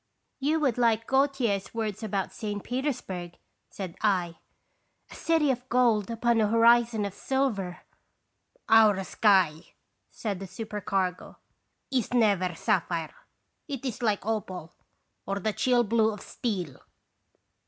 ""You 0.39 0.59
would 0.61 0.79
like 0.79 1.05
Gautier's 1.05 1.75
words 1.75 2.01
about 2.01 2.33
St. 2.33 2.63
Petersburg," 2.63 3.37
said 3.69 3.95
I, 4.01 4.37
"a 5.11 5.13
city 5.13 5.51
of 5.51 5.69
gold 5.69 6.09
upon 6.09 6.41
a 6.41 6.47
horizon 6.47 7.05
of 7.05 7.13
silver."" 7.13 7.81
Our 8.83 9.03
sky," 9.03 9.75
said 10.09 10.39
the 10.39 10.47
supercargo, 10.47 11.37
"is 11.91 12.15
never 12.15 12.55
sapphire; 12.55 13.13
it 13.67 13.85
is 13.85 14.01
like 14.01 14.25
opal 14.25 14.73
or 15.27 15.37
the 15.37 15.53
chill 15.53 15.83
blue 15.83 16.11
of 16.11 16.21
steel." 16.21 16.79